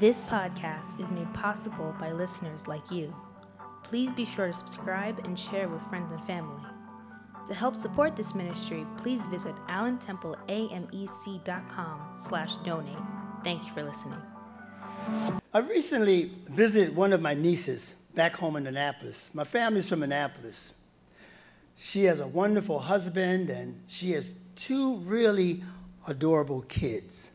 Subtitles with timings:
[0.00, 3.14] This podcast is made possible by listeners like you.
[3.82, 6.62] Please be sure to subscribe and share with friends and family.
[7.46, 12.96] To help support this ministry, please visit allentempleamec.com slash donate.
[13.44, 14.22] Thank you for listening.
[15.52, 19.30] I recently visited one of my nieces back home in Annapolis.
[19.34, 20.72] My family's from Annapolis.
[21.76, 25.62] She has a wonderful husband and she has two really
[26.08, 27.32] adorable kids.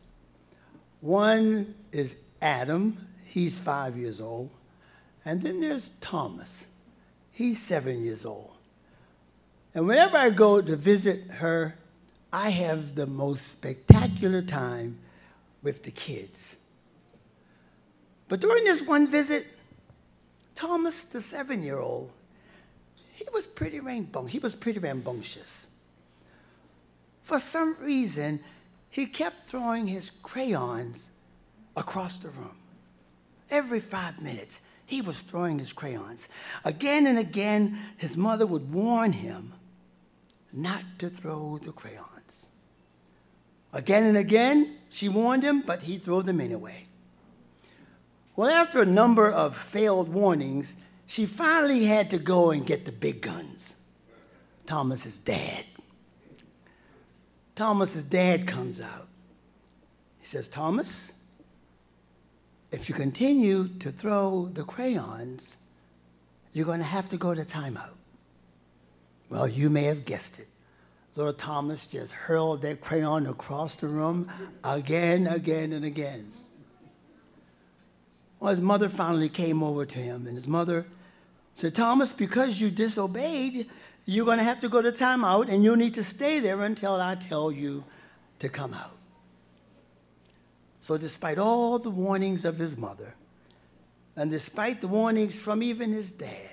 [1.00, 4.50] One is Adam, he's five years old.
[5.24, 6.66] And then there's Thomas,
[7.32, 8.52] he's seven years old.
[9.74, 11.76] And whenever I go to visit her,
[12.32, 14.98] I have the most spectacular time
[15.62, 16.56] with the kids.
[18.28, 19.46] But during this one visit,
[20.54, 22.10] Thomas, the seven year old,
[23.12, 24.32] he was pretty rambunctious.
[24.32, 25.66] He was pretty rambunctious.
[27.22, 28.40] For some reason,
[28.88, 31.10] he kept throwing his crayons
[31.76, 32.56] across the room.
[33.50, 36.28] Every five minutes, he was throwing his crayons.
[36.64, 39.52] Again and again, his mother would warn him
[40.52, 42.46] not to throw the crayons.
[43.72, 46.86] Again and again, she warned him, but he'd throw them anyway.
[48.34, 52.92] Well, after a number of failed warnings, she finally had to go and get the
[52.92, 53.76] big guns.
[54.66, 55.64] Thomas's dad.
[57.54, 59.08] Thomas's dad comes out.
[60.18, 61.12] He says, Thomas,
[62.76, 65.56] if you continue to throw the crayons,
[66.52, 67.94] you're going to have to go to timeout.
[69.30, 70.46] Well, you may have guessed it.
[71.14, 74.30] Little Thomas just hurled that crayon across the room
[74.62, 76.30] again, again, and again.
[78.38, 80.84] Well, his mother finally came over to him, and his mother
[81.54, 83.70] said, Thomas, because you disobeyed,
[84.04, 87.00] you're going to have to go to timeout, and you'll need to stay there until
[87.00, 87.84] I tell you
[88.40, 88.95] to come out.
[90.86, 93.16] So, despite all the warnings of his mother,
[94.14, 96.52] and despite the warnings from even his dad,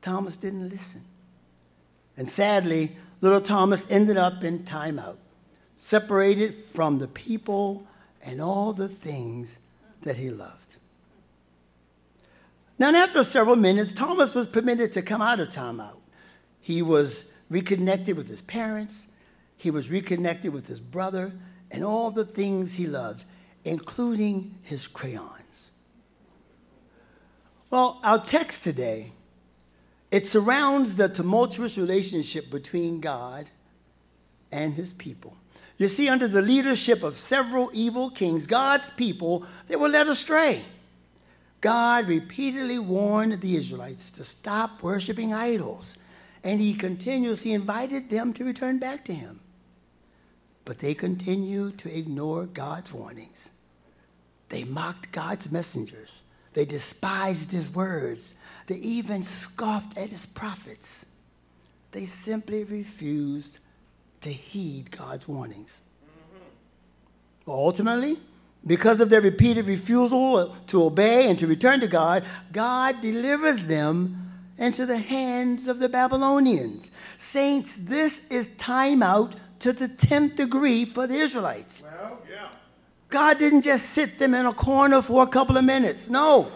[0.00, 1.02] Thomas didn't listen.
[2.16, 5.18] And sadly, little Thomas ended up in timeout,
[5.76, 7.86] separated from the people
[8.22, 9.58] and all the things
[10.00, 10.76] that he loved.
[12.78, 15.98] Now, after several minutes, Thomas was permitted to come out of timeout.
[16.58, 19.08] He was reconnected with his parents,
[19.58, 21.34] he was reconnected with his brother,
[21.70, 23.24] and all the things he loved,
[23.64, 25.70] including his crayons.
[27.70, 29.12] Well, our text today,
[30.10, 33.50] it surrounds the tumultuous relationship between God
[34.50, 35.36] and his people.
[35.76, 40.62] You see, under the leadership of several evil kings, God's people, they were led astray.
[41.60, 45.96] God repeatedly warned the Israelites to stop worshiping idols,
[46.42, 49.40] and he continuously invited them to return back to him.
[50.68, 53.50] But they continued to ignore God's warnings.
[54.50, 56.20] They mocked God's messengers.
[56.52, 58.34] They despised his words.
[58.66, 61.06] They even scoffed at his prophets.
[61.92, 63.60] They simply refused
[64.20, 65.80] to heed God's warnings.
[67.46, 68.18] Well, ultimately,
[68.66, 74.32] because of their repeated refusal to obey and to return to God, God delivers them
[74.58, 76.90] into the hands of the Babylonians.
[77.16, 81.82] Saints, this is timeout to the 10th degree for the Israelites.
[81.82, 82.48] Well, yeah.
[83.08, 86.08] God didn't just sit them in a corner for a couple of minutes.
[86.08, 86.52] No.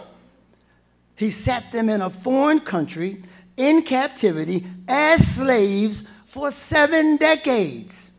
[1.16, 3.22] He sat them in a foreign country
[3.56, 8.12] in captivity as slaves for seven decades.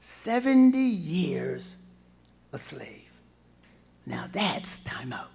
[0.00, 1.76] 70 years
[2.52, 3.10] a slave.
[4.06, 5.30] Now that's time out.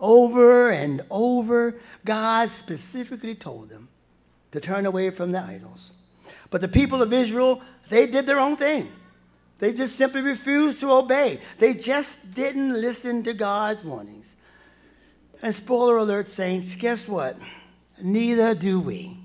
[0.00, 1.74] Over and over,
[2.04, 3.88] God specifically told them
[4.52, 5.92] to turn away from the idols.
[6.50, 8.90] But the people of Israel, they did their own thing.
[9.58, 11.40] They just simply refused to obey.
[11.58, 14.36] They just didn't listen to God's warnings.
[15.42, 17.38] And spoiler alert, saints, guess what?
[18.00, 19.16] Neither do we.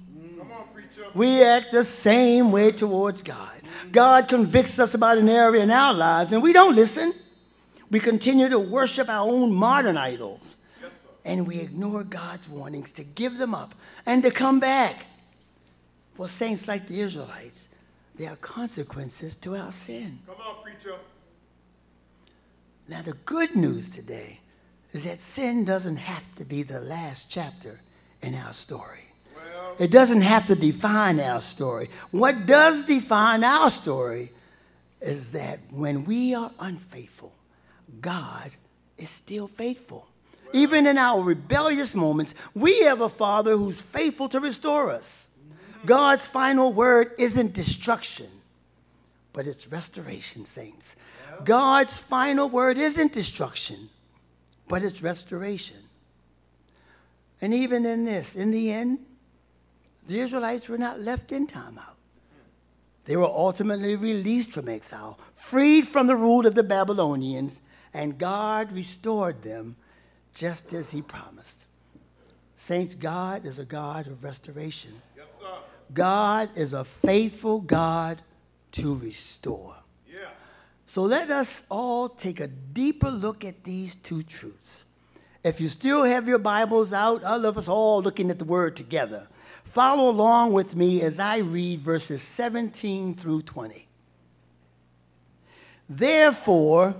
[1.13, 3.61] We act the same way towards God.
[3.91, 7.13] God convicts us about an area in our lives, and we don't listen.
[7.91, 10.55] We continue to worship our own modern idols,
[11.23, 15.05] and we ignore God's warnings to give them up and to come back.
[16.15, 17.69] For saints like the Israelites,
[18.15, 20.19] there are consequences to our sin.
[20.27, 20.95] Come on, preacher.
[22.87, 24.41] Now, the good news today
[24.91, 27.81] is that sin doesn't have to be the last chapter
[28.21, 29.05] in our story.
[29.35, 31.89] Well, it doesn't have to define our story.
[32.11, 34.31] What does define our story
[35.01, 37.33] is that when we are unfaithful,
[37.99, 38.51] God
[38.97, 40.07] is still faithful.
[40.45, 45.22] Well, Even in our rebellious moments, we have a Father who's faithful to restore us.
[45.85, 48.29] God's final word isn't destruction,
[49.33, 50.95] but it's restoration, saints.
[51.43, 53.89] God's final word isn't destruction,
[54.67, 55.77] but it's restoration.
[57.41, 58.99] And even in this, in the end,
[60.07, 61.95] the Israelites were not left in timeout.
[63.05, 67.61] They were ultimately released from exile, freed from the rule of the Babylonians,
[67.93, 69.75] and God restored them
[70.33, 71.65] just as He promised.
[72.55, 75.01] Saints, God is a God of restoration.
[75.93, 78.21] God is a faithful God
[78.73, 79.75] to restore.
[80.07, 80.29] Yeah.
[80.87, 84.85] So let us all take a deeper look at these two truths.
[85.43, 88.75] If you still have your Bibles out, I love us all looking at the Word
[88.75, 89.27] together.
[89.63, 93.87] Follow along with me as I read verses 17 through 20.
[95.89, 96.95] Therefore,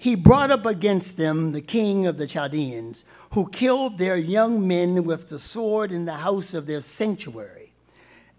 [0.00, 5.04] he brought up against them the king of the Chaldeans, who killed their young men
[5.04, 7.59] with the sword in the house of their sanctuary,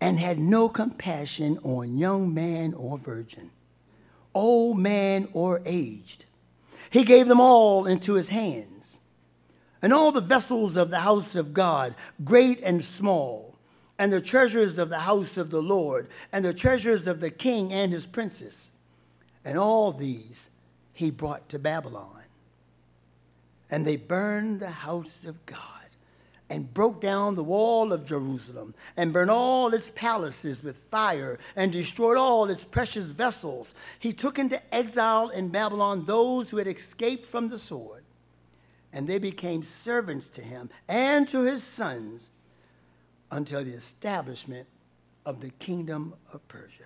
[0.01, 3.51] and had no compassion on young man or virgin,
[4.33, 6.25] old man or aged.
[6.89, 8.99] He gave them all into his hands.
[9.83, 13.55] And all the vessels of the house of God, great and small,
[13.97, 17.71] and the treasures of the house of the Lord, and the treasures of the king
[17.71, 18.71] and his princes.
[19.45, 20.49] And all these
[20.93, 22.23] he brought to Babylon.
[23.69, 25.70] And they burned the house of God,
[26.51, 31.71] and broke down the wall of Jerusalem, and burned all its palaces with fire, and
[31.71, 33.73] destroyed all its precious vessels.
[33.99, 38.03] He took into exile in Babylon those who had escaped from the sword,
[38.91, 42.31] and they became servants to him and to his sons
[43.31, 44.67] until the establishment
[45.25, 46.83] of the kingdom of Persia.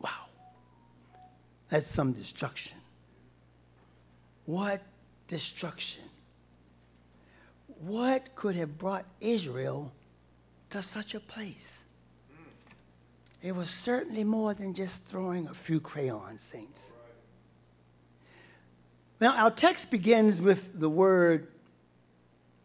[0.00, 0.30] Wow.
[1.68, 2.78] That's some destruction.
[4.46, 4.80] What
[5.28, 6.04] destruction?
[7.86, 9.92] What could have brought Israel
[10.70, 11.84] to such a place?
[13.42, 16.92] It was certainly more than just throwing a few crayons, saints.
[19.20, 21.46] Now, our text begins with the word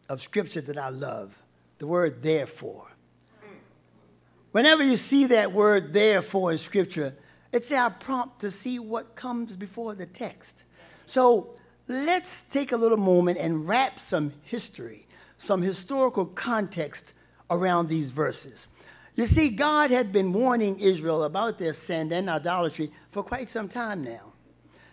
[0.09, 1.38] of scripture that I love
[1.77, 2.88] the word therefore.
[4.51, 7.15] Whenever you see that word therefore in Scripture,
[7.51, 10.65] it's our prompt to see what comes before the text.
[11.06, 11.56] So
[11.88, 15.07] let's take a little moment and wrap some history,
[15.41, 17.13] some historical context
[17.49, 18.67] around these verses.
[19.15, 23.67] You see, God had been warning Israel about their sin and idolatry for quite some
[23.67, 24.33] time now.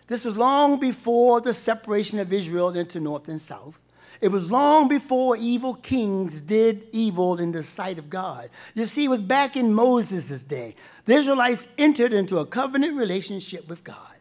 [0.07, 3.79] This was long before the separation of Israel into north and south.
[4.21, 8.49] It was long before evil kings did evil in the sight of God.
[8.73, 10.75] You see, it was back in Moses' day.
[11.05, 14.17] The Israelites entered into a covenant relationship with God.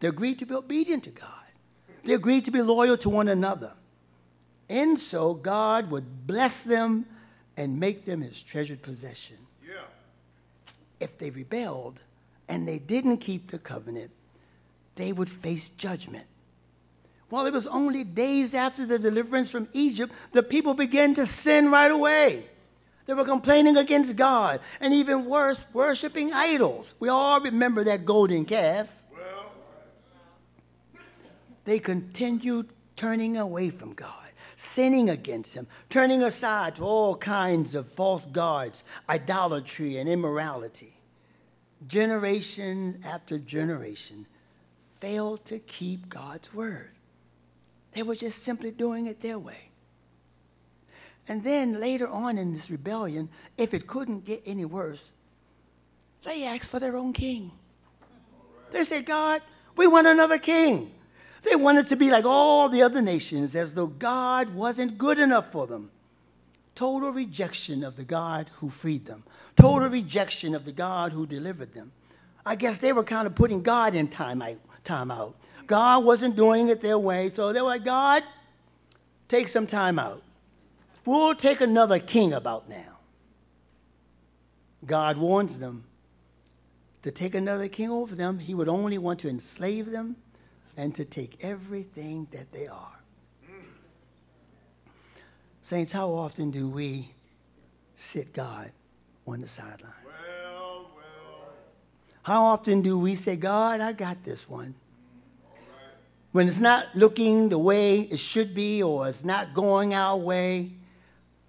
[0.00, 1.28] They agreed to be obedient to God,
[2.04, 3.74] they agreed to be loyal to one another.
[4.68, 7.06] And so God would bless them
[7.56, 9.36] and make them his treasured possession.
[9.66, 9.82] Yeah.
[11.00, 12.02] If they rebelled
[12.48, 14.10] and they didn't keep the covenant,
[14.96, 16.26] they would face judgment.
[17.30, 21.70] Well, it was only days after the deliverance from Egypt the people began to sin
[21.70, 22.44] right away.
[23.06, 26.94] They were complaining against God, and even worse, worshiping idols.
[27.00, 28.92] We all remember that golden calf.
[29.10, 29.46] Well.
[31.64, 34.27] They continued turning away from God,
[34.58, 40.94] sinning against Him, turning aside to all kinds of false gods, idolatry, and immorality.
[41.86, 44.26] Generation after generation
[44.98, 46.90] failed to keep God's word.
[47.92, 49.70] They were just simply doing it their way.
[51.28, 55.12] And then later on in this rebellion, if it couldn't get any worse,
[56.24, 57.52] they asked for their own king.
[58.72, 59.40] They said, God,
[59.76, 60.90] we want another king.
[61.42, 65.50] They wanted to be like all the other nations, as though God wasn't good enough
[65.52, 65.90] for them.
[66.74, 69.24] Total rejection of the God who freed them,
[69.56, 71.92] total rejection of the God who delivered them.
[72.46, 74.58] I guess they were kind of putting God in time out.
[74.84, 75.36] Time out.
[75.66, 77.30] God wasn't doing it their way.
[77.32, 78.22] So they were like, God,
[79.28, 80.22] take some time out.
[81.04, 82.98] We'll take another king about now.
[84.86, 85.84] God warns them
[87.02, 88.38] to take another king over them.
[88.38, 90.16] He would only want to enslave them
[90.78, 92.98] and to take everything that they are.
[95.60, 97.10] Saints, how often do we
[97.94, 98.70] sit God
[99.26, 99.92] on the sideline?
[100.06, 101.52] Well, well.
[102.22, 104.74] How often do we say, God, I got this one?
[106.32, 110.70] when it's not looking the way it should be or it's not going our way,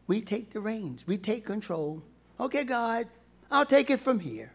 [0.08, 2.02] we take the reins, we take control.
[2.40, 3.06] Okay, God,
[3.52, 4.52] I'll take it from here.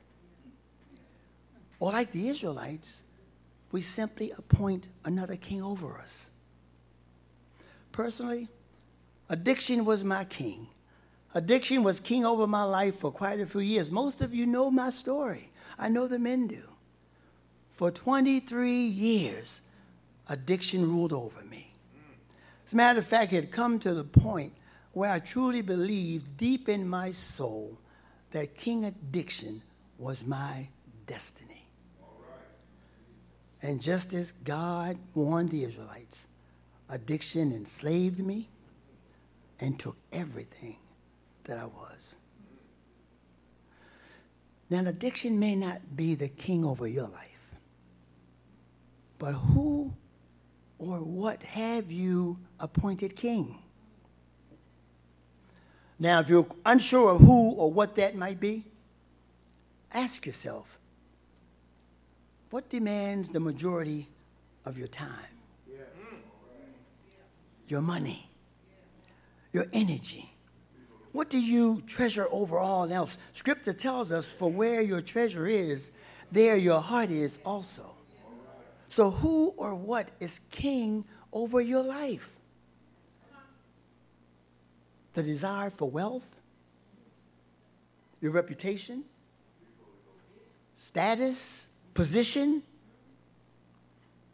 [1.78, 3.03] Or like the Israelites,
[3.75, 6.31] we simply appoint another king over us.
[7.90, 8.47] Personally,
[9.28, 10.69] addiction was my king.
[11.35, 13.90] Addiction was king over my life for quite a few years.
[13.90, 15.50] Most of you know my story.
[15.76, 16.62] I know the men do.
[17.73, 19.61] For 23 years,
[20.28, 21.75] addiction ruled over me.
[22.64, 24.52] As a matter of fact, it had come to the point
[24.93, 27.76] where I truly believed deep in my soul
[28.31, 29.62] that King Addiction
[29.99, 30.69] was my
[31.09, 31.63] destiny.
[33.64, 36.26] And just as God warned the Israelites,
[36.90, 38.50] addiction enslaved me
[39.59, 40.76] and took everything
[41.44, 42.16] that I was.
[44.68, 47.56] Now, addiction may not be the king over your life,
[49.18, 49.94] but who
[50.78, 53.62] or what have you appointed king?
[55.99, 58.66] Now, if you're unsure of who or what that might be,
[59.90, 60.78] ask yourself
[62.54, 64.08] what demands the majority
[64.64, 65.11] of your time?
[67.66, 68.30] Your money,
[69.52, 70.32] your energy.
[71.11, 73.18] What do you treasure over all else?
[73.32, 75.90] Scripture tells us, for where your treasure is,
[76.30, 77.96] there your heart is also.
[78.87, 82.37] So, who or what is king over your life?
[85.14, 86.37] The desire for wealth?
[88.20, 89.02] Your reputation?
[90.76, 91.70] Status?
[91.94, 92.62] Position?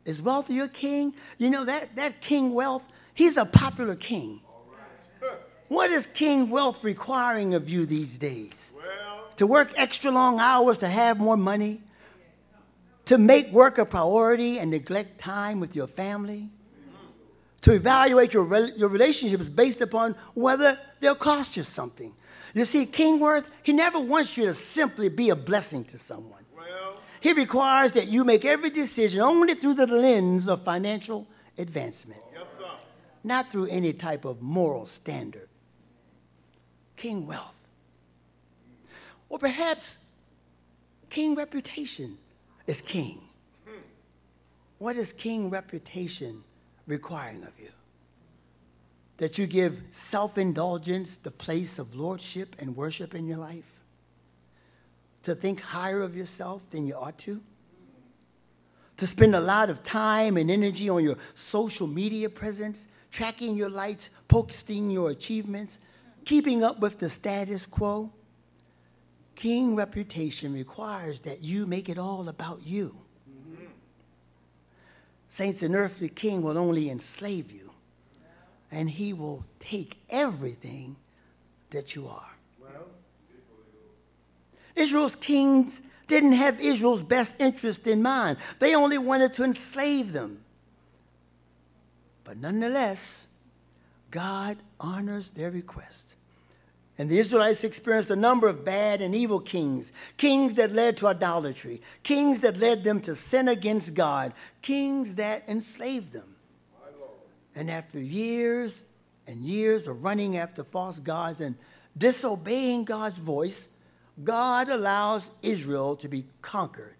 [0.04, 1.14] Is wealth your king?
[1.38, 4.40] You know, that, that king wealth, he's a popular king.
[5.68, 8.72] What is king wealth requiring of you these days?
[8.74, 11.80] Well, to work extra long hours to have more money?
[13.04, 16.48] To make work a priority and neglect time with your family?
[17.60, 22.14] To evaluate your, re- your relationships based upon whether they'll cost you something.
[22.52, 26.42] You see, King Worth, he never wants you to simply be a blessing to someone.
[27.20, 31.26] He requires that you make every decision only through the lens of financial
[31.58, 32.48] advancement, yes,
[33.22, 35.48] not through any type of moral standard
[37.00, 37.56] king wealth.
[39.30, 39.98] Or perhaps
[41.08, 42.18] king reputation
[42.66, 43.22] is king.
[44.78, 46.42] What is king reputation
[46.86, 47.70] requiring of you?
[49.16, 53.79] That you give self indulgence the place of lordship and worship in your life?
[55.24, 57.40] To think higher of yourself than you ought to?
[58.96, 63.70] To spend a lot of time and energy on your social media presence, tracking your
[63.70, 65.80] likes, posting your achievements,
[66.24, 68.12] keeping up with the status quo.
[69.34, 72.96] King reputation requires that you make it all about you.
[75.30, 77.70] Saints, an earthly king will only enslave you,
[78.70, 80.96] and he will take everything
[81.70, 82.36] that you are.
[84.76, 90.42] Israel's kings didn't have Israel's best interest in mind, they only wanted to enslave them.
[92.24, 93.26] But nonetheless,
[94.10, 96.16] God honors their request.
[96.98, 101.06] And the Israelites experienced a number of bad and evil kings, kings that led to
[101.06, 106.36] idolatry, kings that led them to sin against God, kings that enslaved them.
[107.54, 108.84] And after years
[109.26, 111.56] and years of running after false gods and
[111.96, 113.68] disobeying God's voice,
[114.24, 116.96] God allows Israel to be conquered.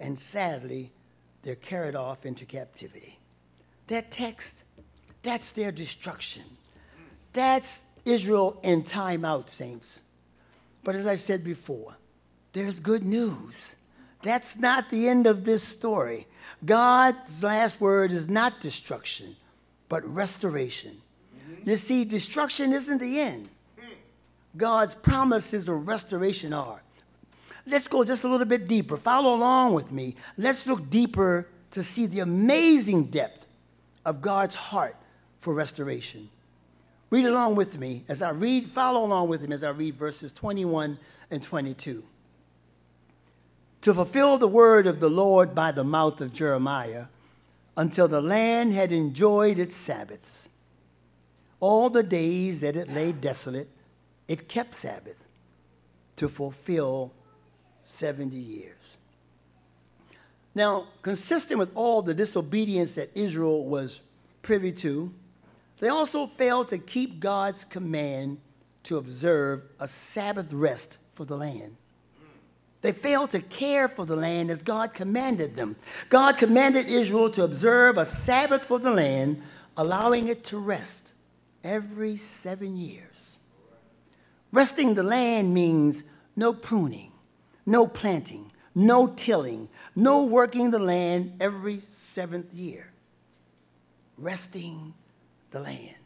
[0.00, 0.92] And sadly,
[1.42, 3.18] they're carried off into captivity.
[3.86, 4.64] That text
[5.26, 6.44] that's their destruction.
[7.32, 10.00] That's Israel in timeout, saints.
[10.84, 11.96] But as I said before,
[12.52, 13.74] there's good news.
[14.22, 16.28] That's not the end of this story.
[16.64, 19.34] God's last word is not destruction,
[19.88, 21.02] but restoration.
[21.36, 21.70] Mm-hmm.
[21.70, 23.48] You see, destruction isn't the end.
[24.56, 26.82] God's promises of restoration are.
[27.66, 28.96] Let's go just a little bit deeper.
[28.96, 30.14] Follow along with me.
[30.36, 33.46] Let's look deeper to see the amazing depth
[34.04, 34.96] of God's heart
[35.40, 36.30] for restoration.
[37.10, 40.32] Read along with me as I read, follow along with me as I read verses
[40.32, 40.98] 21
[41.30, 42.04] and 22.
[43.82, 47.06] To fulfill the word of the Lord by the mouth of Jeremiah,
[47.76, 50.48] until the land had enjoyed its Sabbaths.
[51.60, 53.68] All the days that it lay desolate,
[54.28, 55.26] it kept Sabbath
[56.16, 57.12] to fulfill
[57.80, 58.98] 70 years.
[60.54, 64.00] Now, consistent with all the disobedience that Israel was
[64.42, 65.12] privy to,
[65.80, 68.38] they also failed to keep God's command
[68.84, 71.76] to observe a Sabbath rest for the land.
[72.80, 75.76] They failed to care for the land as God commanded them.
[76.08, 79.42] God commanded Israel to observe a Sabbath for the land,
[79.76, 81.12] allowing it to rest
[81.64, 83.38] every seven years.
[84.56, 86.02] Resting the land means
[86.34, 87.12] no pruning,
[87.66, 92.90] no planting, no tilling, no working the land every seventh year.
[94.16, 94.94] Resting
[95.50, 95.96] the land.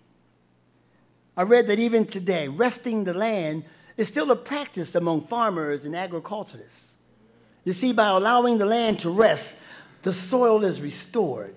[1.37, 3.63] I read that even today, resting the land
[3.97, 6.97] is still a practice among farmers and agriculturists.
[7.65, 9.59] You see, by allowing the land to rest,
[10.03, 11.55] the soil is restored.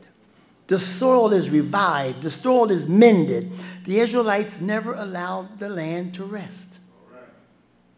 [0.67, 2.21] The soil is revived.
[2.21, 3.51] The soil is mended.
[3.85, 6.81] The Israelites never allowed the land to rest.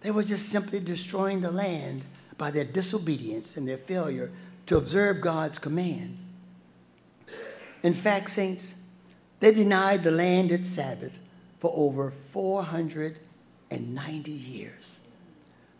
[0.05, 2.03] They were just simply destroying the land
[2.37, 4.31] by their disobedience and their failure
[4.67, 6.19] to observe God's command.
[7.81, 8.75] In fact, saints,
[9.39, 11.17] they denied the land its Sabbath
[11.57, 14.99] for over 490 years.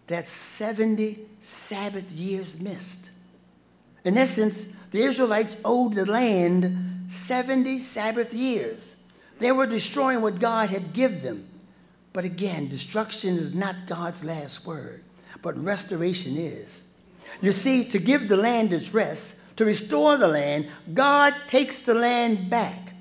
[0.08, 3.12] That's 70 Sabbath years missed.
[4.04, 8.96] In essence, the Israelites owed the land 70 Sabbath years.
[9.38, 11.48] They were destroying what God had given them.
[12.16, 15.04] But again, destruction is not God's last word,
[15.42, 16.86] but restoration is.
[17.42, 21.94] You see, to give the land its rest, to restore the land, God takes the
[21.94, 22.94] land back,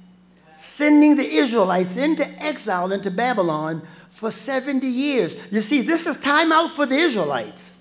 [0.57, 5.37] sending the Israelites into exile into Babylon for 70 years.
[5.49, 7.73] You see, this is time out for the Israelites.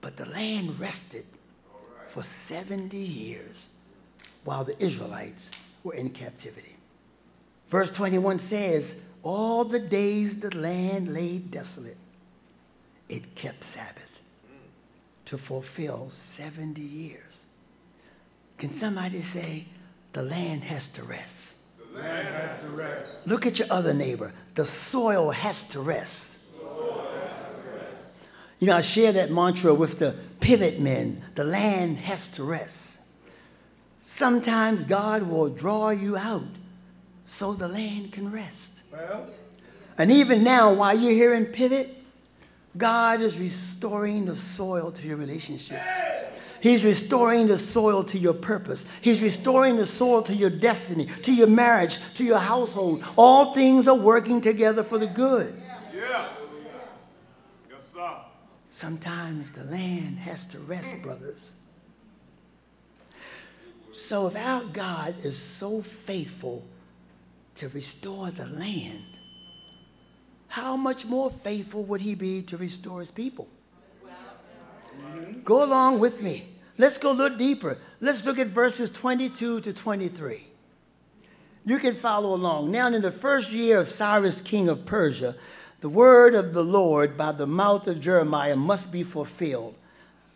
[0.00, 1.24] But the land rested
[2.08, 3.68] for 70 years
[4.42, 5.52] while the Israelites
[5.84, 6.74] were in captivity.
[7.68, 11.96] Verse 21 says, All the days the land lay desolate,
[13.08, 14.22] it kept Sabbath
[15.24, 17.44] to fulfill 70 years.
[18.56, 19.66] Can somebody say,
[20.12, 21.56] The land has to rest?
[21.76, 23.26] The land has to rest.
[23.26, 24.32] Look at your other neighbor.
[24.54, 26.38] The soil has to rest.
[28.60, 33.00] You know, I share that mantra with the pivot men the land has to rest.
[33.98, 36.46] Sometimes God will draw you out
[37.26, 38.82] so the land can rest.
[38.90, 39.26] Well,
[39.98, 41.94] And even now, while you're here in pivot,
[42.76, 45.90] God is restoring the soil to your relationships.
[46.60, 48.86] He's restoring the soil to your purpose.
[49.00, 53.04] He's restoring the soil to your destiny, to your marriage, to your household.
[53.16, 55.60] All things are working together for the good.
[55.94, 56.28] yeah.
[57.68, 58.16] Yes, sir.
[58.68, 61.54] Sometimes the land has to rest, brothers.
[63.92, 66.64] So if our God is so faithful
[67.56, 69.18] to restore the land,
[70.48, 73.48] how much more faithful would he be to restore his people?
[75.44, 76.48] Go along with me.
[76.78, 77.78] Let's go a little deeper.
[78.00, 80.46] Let's look at verses 22 to 23.
[81.64, 82.70] You can follow along.
[82.70, 85.34] Now, in the first year of Cyrus, king of Persia,
[85.80, 89.74] the word of the Lord by the mouth of Jeremiah must be fulfilled.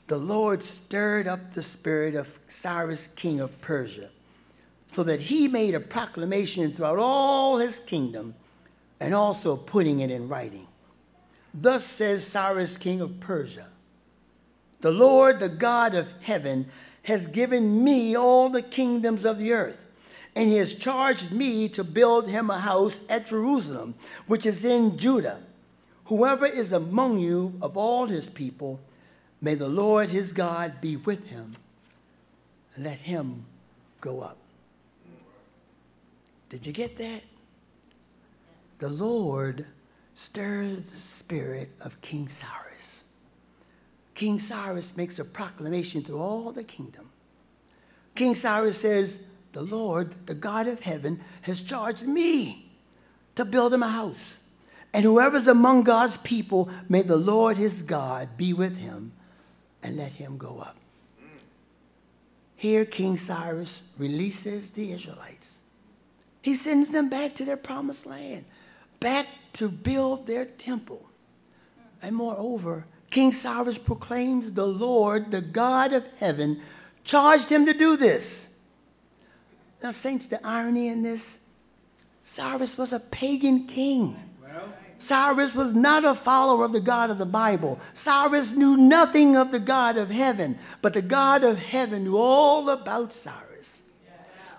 [0.09, 4.11] The Lord stirred up the spirit of Cyrus, king of Persia,
[4.91, 8.35] so that he made a proclamation throughout all his kingdom
[8.99, 10.67] and also putting it in writing.
[11.55, 13.69] Thus says Cyrus, king of Persia
[14.81, 16.67] The Lord, the God of heaven,
[17.05, 19.87] has given me all the kingdoms of the earth,
[20.35, 23.95] and he has charged me to build him a house at Jerusalem,
[24.27, 25.41] which is in Judah.
[26.07, 28.81] Whoever is among you of all his people,
[29.41, 31.53] may the Lord his God be with him,
[32.77, 33.45] let him
[34.01, 34.40] go up.
[36.51, 37.23] Did you get that?
[38.79, 39.67] The Lord
[40.15, 43.05] stirs the spirit of King Cyrus.
[44.15, 47.09] King Cyrus makes a proclamation through all the kingdom.
[48.15, 49.21] King Cyrus says,
[49.53, 52.71] The Lord, the God of heaven, has charged me
[53.37, 54.39] to build him a house.
[54.93, 59.13] And whoever's among God's people, may the Lord his God be with him
[59.83, 60.77] and let him go up.
[62.57, 65.60] Here, King Cyrus releases the Israelites.
[66.43, 68.45] He sends them back to their promised land,
[68.99, 71.07] back to build their temple.
[72.03, 76.63] And moreover, King Cyrus proclaims the Lord, the God of heaven,
[77.05, 78.49] charged him to do this.
[79.83, 81.39] Now, saints, the irony in this
[82.23, 84.17] Cyrus was a pagan king.
[84.41, 87.81] Well, Cyrus was not a follower of the God of the Bible.
[87.93, 92.69] Cyrus knew nothing of the God of heaven, but the God of heaven knew all
[92.69, 93.83] about Cyrus.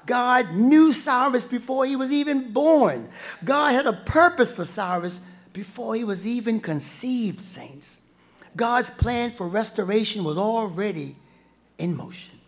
[0.06, 3.10] God knew Cyrus before he was even born.
[3.44, 5.22] God had a purpose for Cyrus
[5.54, 8.00] before he was even conceived, saints.
[8.56, 11.16] God's plan for restoration was already
[11.78, 12.40] in motion.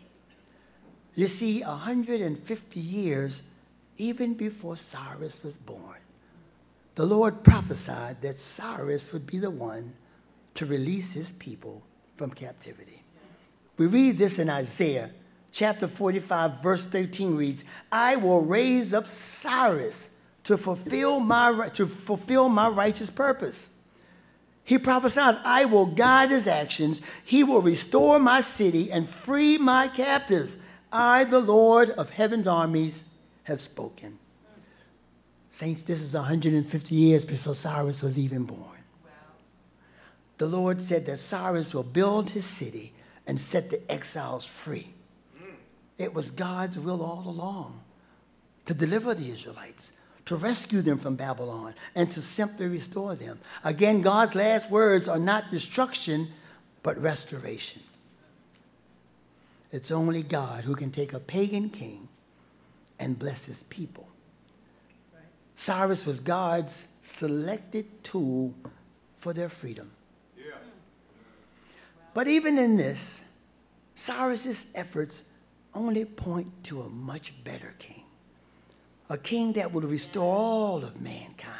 [1.15, 3.43] You see, 150 years
[3.97, 5.99] even before Cyrus was born,
[6.95, 9.93] the Lord prophesied that Cyrus would be the one
[10.55, 11.83] to release his people
[12.15, 13.03] from captivity.
[13.77, 15.11] We read this in Isaiah
[15.53, 20.09] chapter 45, verse 13 reads, I will raise up Cyrus
[20.43, 23.69] to fulfill my, to fulfill my righteous purpose.
[24.65, 27.01] He prophesies, I will guide his actions.
[27.23, 30.57] He will restore my city and free my captives.
[30.91, 33.05] I, the Lord of heaven's armies,
[33.43, 34.19] have spoken.
[35.49, 38.59] Saints, this is 150 years before Cyrus was even born.
[40.37, 42.93] the Lord said that Cyrus will build his city
[43.27, 44.92] and set the exiles free.
[45.97, 47.81] It was God's will all along
[48.65, 49.93] to deliver the Israelites,
[50.25, 53.39] to rescue them from Babylon, and to simply restore them.
[53.63, 56.29] Again, God's last words are not destruction,
[56.81, 57.81] but restoration.
[59.71, 62.07] It's only God who can take a pagan king
[62.99, 64.07] and bless his people.
[65.55, 68.53] Cyrus was God's selected tool
[69.17, 69.91] for their freedom.
[70.37, 70.53] Yeah.
[72.13, 73.23] But even in this,
[73.95, 75.23] Cyrus's efforts
[75.75, 78.03] only point to a much better king,
[79.09, 81.57] a king that would restore all of mankind.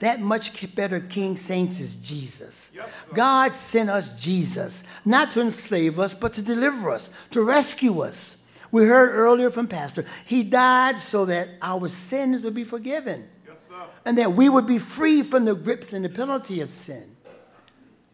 [0.00, 2.72] That much better king, saints, is Jesus.
[3.14, 8.36] God sent us Jesus, not to enslave us, but to deliver us, to rescue us.
[8.70, 13.68] We heard earlier from Pastor, he died so that our sins would be forgiven yes,
[14.04, 17.14] and that we would be free from the grips and the penalty of sin.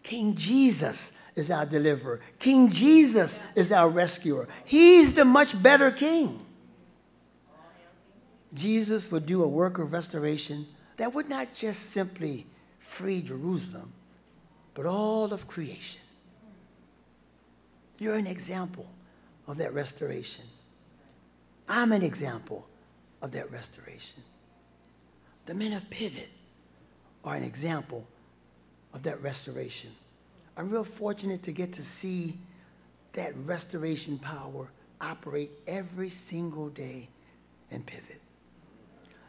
[0.03, 2.21] King Jesus is our deliverer.
[2.39, 4.49] King Jesus is our rescuer.
[4.65, 6.45] He's the much better king.
[8.53, 10.67] Jesus would do a work of restoration
[10.97, 12.47] that would not just simply
[12.79, 13.93] free Jerusalem,
[14.75, 16.01] but all of creation.
[17.99, 18.87] You're an example
[19.47, 20.45] of that restoration.
[21.69, 22.67] I'm an example
[23.23, 24.23] of that restoration.
[25.47, 26.31] The men of Pivot
[27.25, 28.07] are an example
[28.93, 29.91] of that restoration.
[30.61, 32.37] I'm real fortunate to get to see
[33.15, 34.71] that restoration power
[35.01, 37.09] operate every single day
[37.71, 38.21] and Pivot.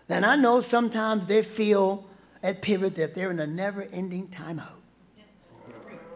[0.10, 2.06] And I know sometimes they feel
[2.44, 4.82] at Pivot that they're in a never ending timeout.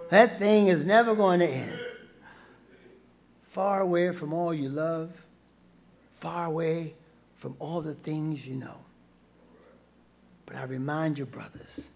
[0.10, 1.80] That thing is never going to end.
[3.52, 5.14] Far away from all you love,
[6.20, 6.94] far away
[7.38, 8.80] from all the things you know.
[10.46, 11.90] But I remind you, brothers,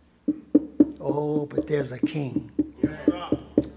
[1.02, 2.50] oh, but there's a king.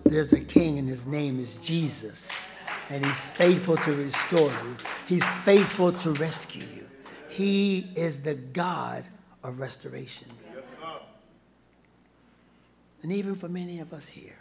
[0.04, 2.42] There's a king, and his name is Jesus.
[2.90, 6.88] And he's faithful to restore you, he's faithful to rescue you.
[7.28, 9.04] He is the God
[9.42, 10.28] of restoration.
[13.02, 14.38] And even for many of us here,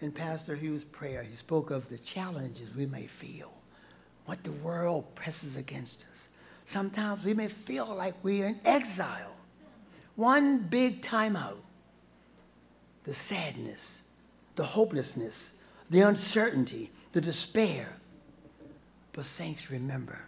[0.00, 3.52] in Pastor Hughes' prayer, he spoke of the challenges we may feel,
[4.24, 6.28] what the world presses against us.
[6.64, 9.36] Sometimes we may feel like we're in exile.
[10.16, 11.58] One big timeout.
[13.04, 14.02] The sadness,
[14.56, 15.54] the hopelessness,
[15.90, 17.96] the uncertainty, the despair.
[19.12, 20.24] But, saints, remember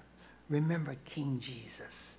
[0.48, 2.18] Remember King Jesus.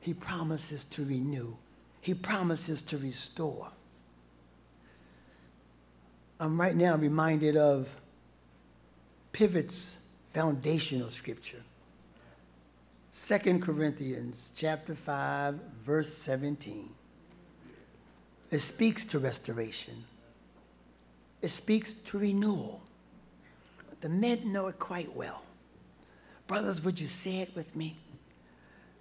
[0.00, 1.56] He promises to renew,
[2.00, 3.68] He promises to restore.
[6.40, 7.88] I'm right now reminded of
[9.32, 9.98] Pivot's
[10.32, 11.62] foundational scripture.
[13.14, 16.88] 2 Corinthians chapter 5 verse 17.
[18.52, 20.04] It speaks to restoration.
[21.40, 22.82] It speaks to renewal.
[24.02, 25.42] The men know it quite well.
[26.46, 27.96] Brothers, would you say it with me?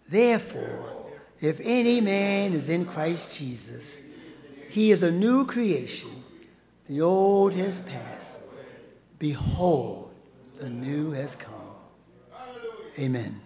[0.07, 1.05] Therefore,
[1.41, 4.01] if any man is in Christ Jesus,
[4.69, 6.23] he is a new creation.
[6.87, 8.43] The old has passed.
[9.19, 10.13] Behold,
[10.59, 11.51] the new has come.
[12.97, 13.41] Amen.